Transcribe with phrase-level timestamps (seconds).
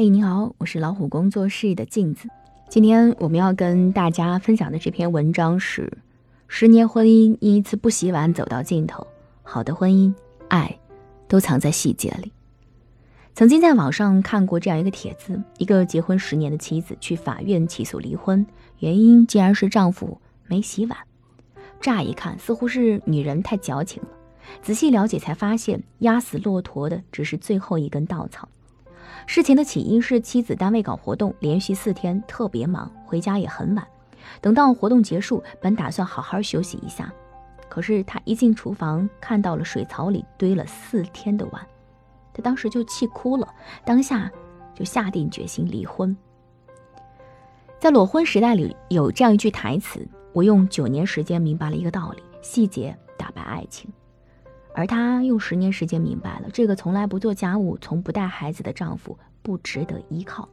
[0.00, 2.28] 嘿，你好，我是老虎工作室的镜子。
[2.68, 5.92] 今天我们要跟大家分享的这篇文章是：
[6.46, 9.04] 十年婚姻因一次不洗碗走到尽头。
[9.42, 10.14] 好的婚姻，
[10.46, 10.78] 爱
[11.26, 12.30] 都藏在细节里。
[13.34, 18.46] 曾经在网上看过这样一个帖子：一个结婚十年的妻子去法院起诉离婚，
[18.78, 20.96] 原因竟然是丈夫没洗碗。
[21.80, 24.08] 乍一看，似乎是女人太矫情了。
[24.62, 28.48] 仔细了解才发现，压死骆驼的只是最后一根稻草。
[29.28, 33.86] 事情的起因是妻子单位搞活动，连续四天特别忙，回家也很晚。
[34.40, 37.12] 等到活动结束，本打算好好休息一下，
[37.68, 41.62] 可是他一进厨房，看到了水槽里堆了四天的碗，
[42.32, 43.46] 他当时就气哭了，
[43.84, 44.32] 当下
[44.74, 46.16] 就下定决心离婚。
[47.78, 53.92] 在裸婚时代里，有这样一句台词：“我用九年时间明白了一个道理，细节打败爱情。”
[54.78, 60.48] 而她用十年时间明白了，这个从来不做家务、从不带孩子的丈夫不值得依靠。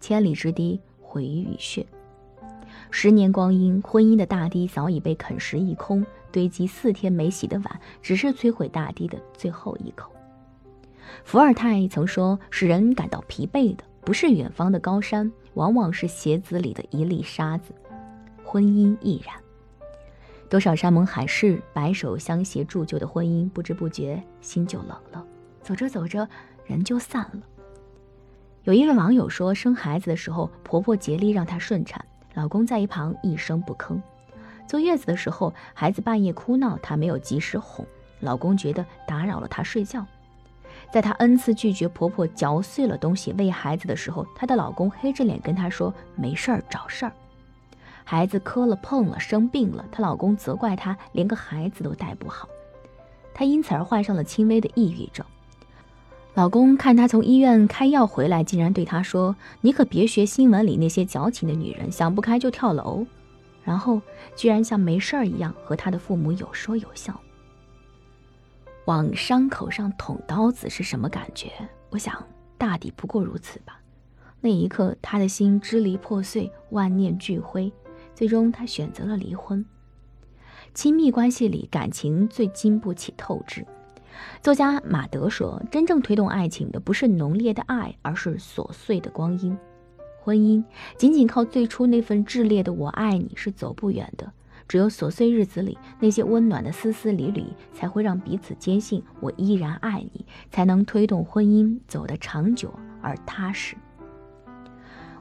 [0.00, 1.86] 千里之堤，毁于蚁穴。
[2.90, 10.10] 十年光阴，婚姻的大堤早已被啃食一空，堆积四天没洗的碗，只是摧毁大堤的最后一口。
[11.22, 17.72] 伏尔泰曾说：“使人感到疲惫的，不是远方的高山，往往是鞋子里的一粒沙子。”
[18.42, 19.43] 婚姻亦然。
[20.54, 25.26] 多少山盟海誓、白手相携铸就的婚姻，不知不觉心就冷了。
[25.60, 26.28] 走着走着，
[26.64, 27.40] 人就散了。
[28.62, 34.00] 有一位网友说，生孩子的时候，婆婆竭力让她顺产，老公在一旁一声不吭；
[34.68, 37.84] 坐月子的时候，孩子半夜哭闹，她没有及时哄，
[38.20, 40.06] 老公觉得打扰了她睡觉。
[40.92, 47.12] 在她 n 次拒绝婆婆嚼碎了东西喂孩子的时候，她的老公黑着脸跟她说：“没事儿，找事儿。”
[48.04, 52.48] 孩子磕了碰了生病了，她老公责怪她连个孩子都带不好，
[53.32, 55.24] 她因此而患上了轻微的抑郁症。
[56.34, 63.06] 老公看她从医院开药回来，竟然对她说：“你可别学新闻里那些矫情的女人，想不开就跳楼。”
[63.64, 64.02] 然后
[64.36, 67.18] 居然像没事儿一样和她的父母有说有笑。
[68.84, 71.50] 往伤口上捅刀子是什么感觉？
[71.88, 72.22] 我想
[72.58, 73.80] 大抵不过如此吧。
[74.40, 77.72] 那一刻，她的心支离破碎，万念俱灰。
[78.14, 79.64] 最终，他选择了离婚。
[80.72, 83.66] 亲密关系里，感情最经不起透支。
[84.40, 89.56] 作家马德说：“真正推动爱情的，不是浓烈的爱，而是琐碎的光阴。
[90.20, 90.64] 婚姻
[90.96, 94.32] 仅仅靠最初那份炽烈的‘我爱你’是走不远的。
[94.66, 103.76] 只有琐碎日子里那些温暖的丝丝缕缕，才会让彼此坚信我依然爱你，才能推动婚姻走得长久而踏实。”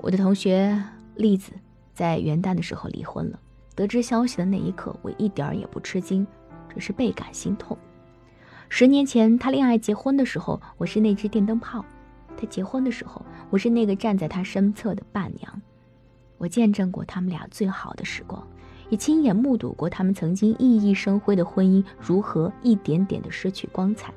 [0.00, 0.82] 我的同学
[1.14, 1.52] 栗子。
[1.98, 3.36] 在元旦的时候离婚了。
[3.74, 6.24] 得知消息的那一刻，我一点也不吃惊，
[6.72, 7.76] 只是倍感心痛。
[8.68, 11.80] 十年前他恋爱结婚的时候，我是那只电灯泡；
[12.36, 13.20] 他结婚的时候，
[13.50, 15.60] 我是那个站在他身侧的伴娘。
[16.36, 18.46] 我见证过他们俩最好的时光，
[18.90, 24.14] 也亲眼目睹过他们曾经熠熠生辉的婚姻如何一点点的失去光彩。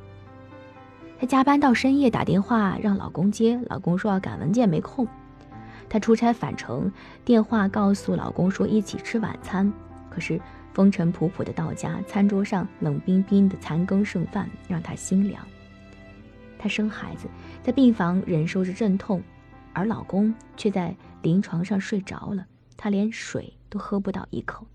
[1.19, 5.07] 她加班到深夜打电话让老公接，老公说要赶文件没空。
[5.91, 6.89] 她出差返程，
[7.25, 9.69] 电话告诉老公说一起吃晚餐，
[10.09, 10.39] 可是
[10.73, 15.45] 风尘仆仆的到家，餐桌上冷冰冰的残羹剩饭让她心凉。
[16.57, 17.27] 她生孩子，
[17.61, 19.21] 在病房忍受着阵痛，
[19.73, 22.45] 而老公却在临床上睡着了，
[22.77, 24.65] 她连水都喝不到一口。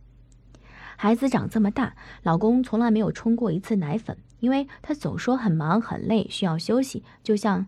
[0.98, 1.94] 孩子长这么大，
[2.24, 7.66] 老公从来没有冲过一次奶粉，因为他总说很忙很累，需要休息，就像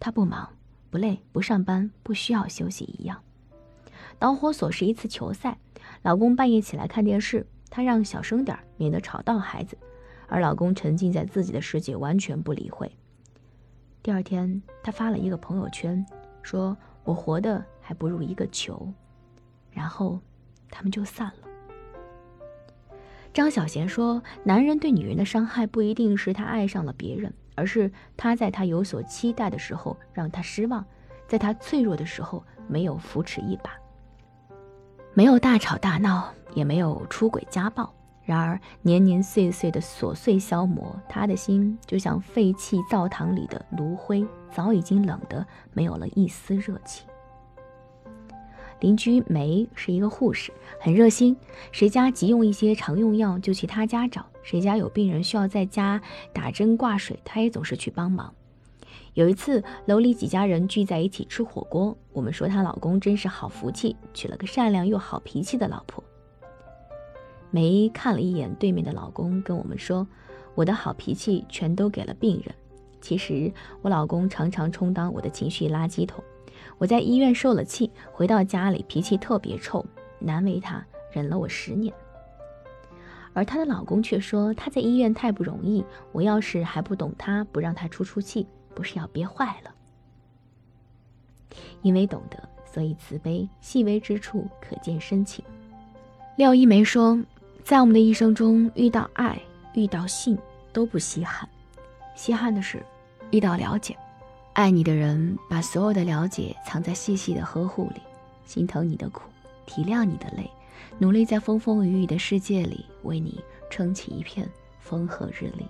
[0.00, 0.48] 他不忙。
[0.90, 3.22] 不累，不上班，不需要休息一样。
[4.18, 5.58] 导火索是一次球赛，
[6.02, 9.76] 老公半夜起来看电视，她让小声点，免得吵到孩子，
[10.26, 12.90] 而老公沉浸在自己的世界，完全不理会。
[14.02, 16.04] 第二天，她发了一个朋友圈，
[16.42, 18.92] 说我活的还不如一个球，
[19.70, 20.18] 然后
[20.70, 21.48] 他们就散了。
[23.32, 27.32] 张小娴说，男人对女人的伤害不一定是他爱上了别人。
[27.58, 30.84] 而是他在他有所期待的时候让他失望，
[31.26, 33.72] 在他脆弱的时候没有扶持一把，
[35.12, 37.92] 没有大吵大闹，也没有出轨家暴。
[38.22, 47.07] 然而年年岁岁的琐碎消磨，他的心就像废弃灶堂里的炉灰，早已经冷得没有了一丝热情。
[48.80, 51.36] 邻居梅是一个护士，很热心，
[51.72, 54.24] 谁家急用一些常用药就去他家找。
[54.42, 56.00] 谁家有病人需要在家
[56.32, 58.32] 打针挂水，她也总是去帮忙。
[59.14, 66.02] 有一次，楼里几家人聚在一起吃火锅，我们说她老公真是好福气，娶了个善良又好脾气的老婆。
[67.50, 70.06] 梅看了一眼对面的老公，跟我们说
[70.54, 72.54] ：“我的好脾气全都给了病人，
[73.00, 73.52] 其实
[73.82, 76.22] 我老公常常充当我的情绪垃圾桶。
[76.78, 79.84] 我在医院受了气，回到家里脾气特别臭，
[80.18, 81.92] 难为他忍了我十年。
[83.34, 89.70] 而她的老公却说她在医院太不容易，我要是还不懂他，不让他出出气，不是要憋坏了？
[91.82, 95.44] 因为懂得，所以慈悲，细微之处可见深情。
[96.36, 97.20] 廖一梅说，
[97.62, 99.40] 在我们的一生中，遇到爱，
[99.74, 100.36] 遇到性
[100.72, 101.48] 都不稀罕，
[102.16, 102.82] 稀罕的是
[103.30, 103.96] 遇到了解。
[104.58, 108.00] 爱你的人把所有的了解藏在细细的呵护里，
[108.44, 109.22] 心疼你的苦，
[109.66, 110.50] 体谅你的累，
[110.98, 113.40] 努力在风风雨雨的世界里为你
[113.70, 114.50] 撑起一片
[114.80, 115.64] 风和日丽。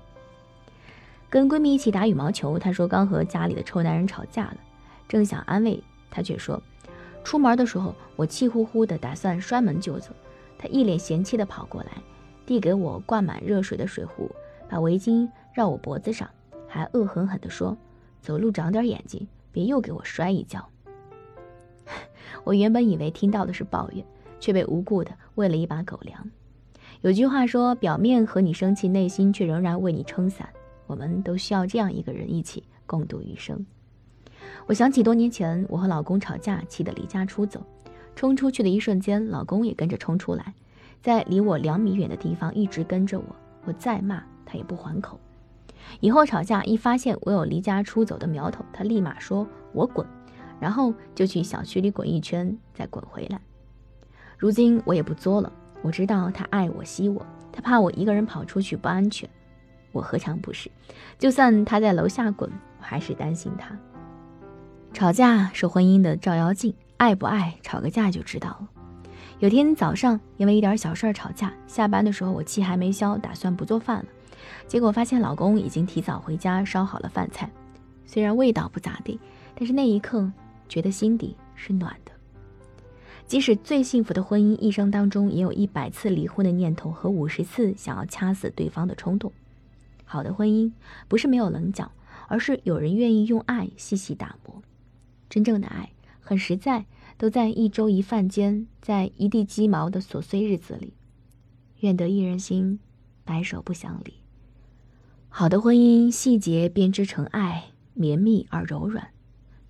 [1.28, 4.56] 跟闺蜜一起打羽毛球，她说刚和家里的臭男人吵架了，
[5.06, 6.58] 正想安慰她，却说
[7.22, 10.12] 出门的时候我气呼呼的，打算摔门就走，
[10.56, 11.90] 他一脸嫌弃的跑过来，
[12.46, 14.30] 递给我灌满热水的水壶，
[14.66, 16.26] 把围巾绕我脖子上，
[16.66, 17.76] 还恶狠狠地说。
[18.20, 20.68] 走路长点眼睛，别又给我摔一跤。
[22.44, 24.04] 我原本以为听到的是抱怨，
[24.38, 26.30] 却被无故的喂了一把狗粮。
[27.00, 30.48] 有句话说，表面和你生气，内心却仍然为你撑伞。
[30.86, 33.64] 我们都需要这样一个人，一起共度余生。
[34.66, 37.62] 我想起多年前我和老公吵架，气得离家出走，
[38.16, 40.54] 冲出去的一瞬间，老公也跟着冲出来，
[41.00, 43.24] 在离我两米远的地方一直跟着我。
[43.64, 45.20] 我再骂他也不还口。
[46.00, 50.06] 以后吵架一发现我有离家出走的苗头，他立马说我滚，
[50.60, 53.40] 然后就去小区里滚一圈，再滚回来。
[54.36, 55.52] 如今我也不作了，
[55.82, 59.28] 我知道他爱我惜我，他怕我一个人跑出去不安全，
[59.92, 60.70] 我何尝不是？
[61.18, 63.76] 就算他在楼下滚，我还是担心他。
[64.92, 68.68] 吵架是婚姻的照妖镜，爱不爱吵个架就知道了。
[69.40, 74.06] 有天早上因为一点小事吵架，下班的时候我气还没消，打算不做饭了。
[74.66, 77.48] 结果发现老公已经提早回家烧好了饭菜，
[78.04, 79.20] 虽然味道不咋地，
[79.54, 80.28] 但是那一刻
[80.68, 82.10] 觉得心底是暖的。
[83.28, 89.32] 即使最幸福的婚姻，一生当中也有一百次离婚的念头和五十次想要掐死对方的冲动。
[90.04, 90.72] 好的婚姻
[91.06, 91.92] 不是没有棱角，
[92.26, 94.60] 而是有人愿意用爱细细打磨。
[95.30, 95.90] 真正的爱
[96.20, 96.86] 很实在，
[97.18, 100.94] 都在一粥一饭间，在一地鸡毛的琐碎日子里。
[101.80, 102.78] 愿得一人心，
[103.24, 104.14] 白首不相离。
[105.28, 109.08] 好的婚姻，细节编织成爱，绵密而柔软。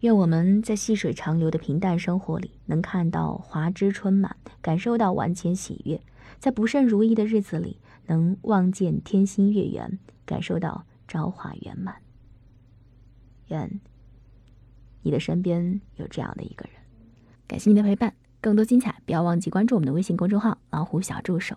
[0.00, 5.98] 愿我们在细水长流的平淡生活里，能看到华枝春满，感受到万千喜悦；
[6.38, 11.96] 在不甚如意的日子里，能望见天心月圆，感受到朝华圆满。
[13.48, 13.80] 愿
[15.02, 16.77] 你的身边有这样的一个人。
[17.48, 18.12] 感谢您的陪伴，
[18.42, 21.56] 更多精彩，不要忘记关注我们的微信公众号“老虎小助手”。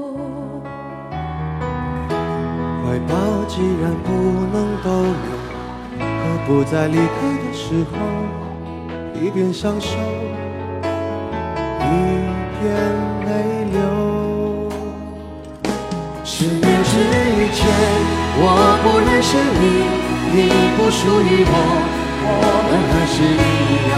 [3.53, 4.09] 既然不
[4.53, 5.27] 能逗留，
[5.99, 6.07] 何
[6.47, 7.03] 不在离开
[7.35, 7.93] 的时候，
[9.21, 9.89] 一边享受，
[11.81, 11.85] 一
[12.61, 12.63] 边
[13.27, 13.29] 泪
[13.73, 13.75] 流。
[16.23, 16.95] 十年之
[17.51, 17.59] 前，
[18.39, 18.47] 我
[18.81, 19.63] 不认识你，
[20.31, 20.37] 你
[20.77, 21.53] 不属于我，
[22.23, 22.31] 我
[22.69, 23.35] 们还是一
[23.91, 23.93] 样，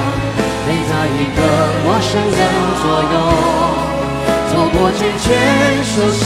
[0.66, 1.40] 陪在一个
[1.86, 2.42] 陌生人
[2.82, 2.84] 左
[3.14, 3.16] 右。
[4.50, 5.24] 走过最渐
[5.84, 6.26] 熟悉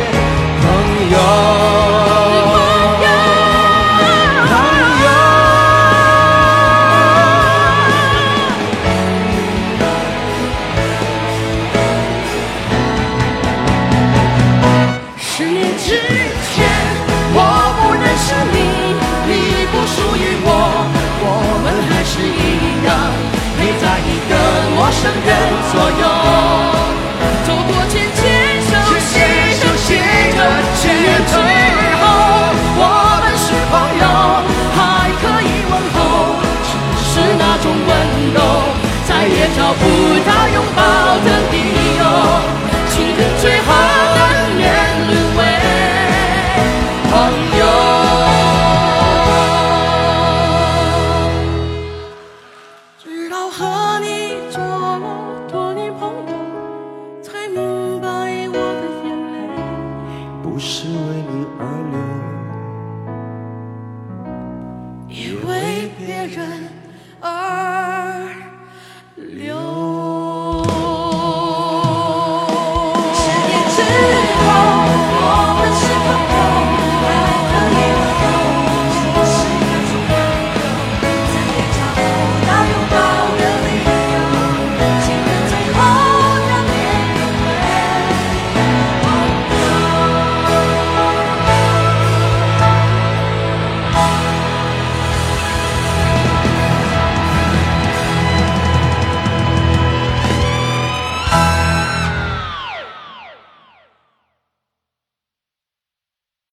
[39.71, 40.81] 找不到拥抱
[41.23, 41.55] 的理
[41.97, 42.03] 由，
[42.89, 43.70] 情人最后